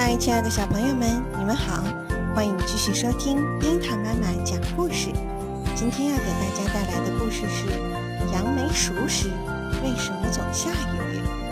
[0.00, 1.82] 嗨，亲爱的小朋友们，你们好，
[2.32, 5.10] 欢迎继续收听樱桃妈妈讲故事。
[5.74, 7.66] 今天要给大家带来的故事是：
[8.32, 9.28] 杨梅熟时，
[9.82, 11.47] 为什么总下雨？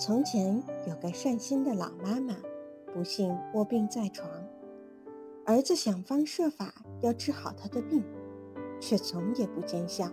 [0.00, 2.34] 从前有个善心的老妈妈，
[2.94, 4.26] 不幸卧病在床。
[5.44, 6.72] 儿子想方设法
[7.02, 8.02] 要治好她的病，
[8.80, 10.10] 却总也不见效。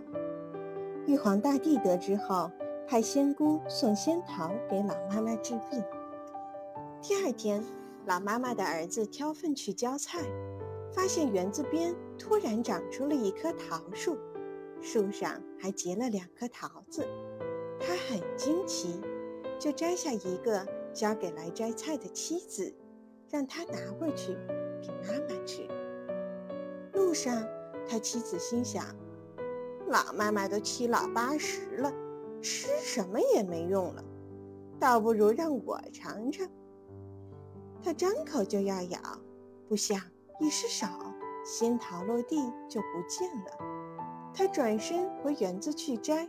[1.06, 2.50] 玉皇大帝得知后，
[2.86, 5.82] 派仙姑送仙桃给老妈妈治病。
[7.00, 7.64] 第二天，
[8.04, 10.20] 老妈妈的儿子挑粪去浇菜，
[10.92, 14.18] 发现园子边突然长出了一棵桃树，
[14.82, 17.08] 树上还结了两颗桃子。
[17.80, 19.00] 他很惊奇。
[19.58, 22.72] 就摘下一个，交给来摘菜的妻子，
[23.28, 24.36] 让她拿回去
[24.80, 25.66] 给妈妈吃。
[26.92, 27.44] 路上，
[27.88, 28.84] 他妻子心想：
[29.88, 31.92] 老妈妈都七老八十了，
[32.40, 34.04] 吃什么也没用了，
[34.78, 36.48] 倒不如让我尝尝。
[37.82, 39.00] 他张口就要咬，
[39.68, 40.00] 不想
[40.38, 40.86] 一失手，
[41.44, 42.36] 仙桃落地
[42.68, 43.58] 就不见了。
[44.34, 46.28] 他转身回园子去摘，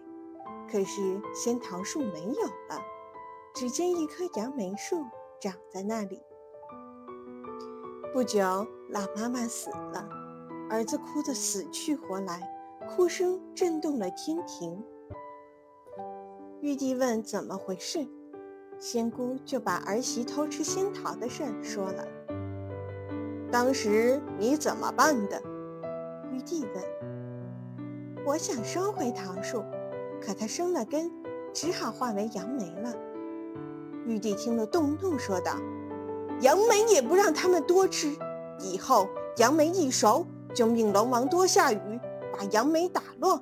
[0.71, 2.81] 可是仙桃树没有了。
[3.53, 5.03] 只见一棵杨梅树
[5.39, 6.21] 长在那里。
[8.13, 8.39] 不久，
[8.89, 10.07] 老妈妈死了，
[10.69, 12.41] 儿子哭得死去活来，
[12.89, 14.83] 哭声震动了天庭。
[16.61, 18.07] 玉帝问怎么回事，
[18.79, 22.07] 仙姑就把儿媳偷吃仙桃的事说了。
[23.51, 25.41] 当时你怎么办的？
[26.31, 26.83] 玉帝问。
[28.25, 29.63] 我想收回桃树，
[30.21, 31.11] 可它生了根，
[31.53, 32.93] 只好化为杨梅了。
[34.09, 35.53] 玉帝听了，动怒说道
[36.41, 38.17] ：“杨梅也不让他们多吃，
[38.59, 41.99] 以后杨梅一熟，就命龙王多下雨，
[42.33, 43.39] 把杨梅打落。”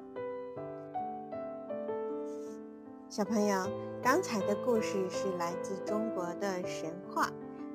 [3.08, 3.66] 小朋友，
[4.04, 7.32] 刚才的故事是来自中国的神话。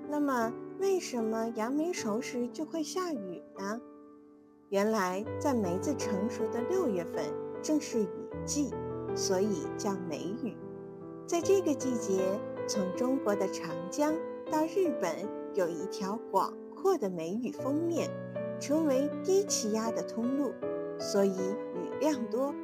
[0.06, 3.80] 那么，为什么杨梅熟时就会下雨呢？
[4.68, 7.24] 原来，在梅子成熟的六月份
[7.62, 8.08] 正是雨
[8.44, 8.70] 季，
[9.14, 10.54] 所以叫梅雨。
[11.26, 12.38] 在这个季节。
[12.66, 14.14] 从中国的长江
[14.50, 18.10] 到日本，有一条广阔的梅雨封面，
[18.60, 20.52] 成为低气压的通路，
[20.98, 22.54] 所以雨量多。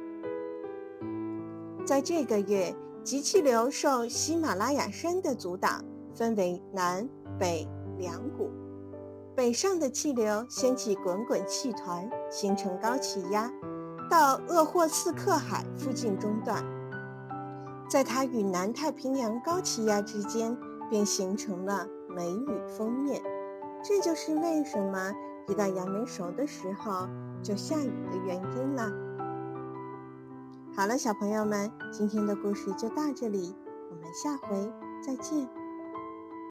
[1.85, 5.83] 在这个月，极气流受喜马拉雅山的阻挡，
[6.13, 7.67] 分为南北
[7.97, 8.49] 两股。
[9.35, 13.51] 北上的气流掀起滚滚气团，形成高气压，
[14.09, 16.63] 到鄂霍次克海附近中断。
[17.89, 20.55] 在它与南太平洋高气压之间，
[20.89, 23.19] 便形成了梅雨封面。
[23.83, 25.11] 这就是为什么
[25.47, 27.07] 一到杨梅熟的时候
[27.41, 28.91] 就下雨的原因了。
[30.75, 33.55] 好了，小朋友们，今天的故事就到这里，
[33.89, 34.71] 我们下回
[35.01, 35.58] 再见。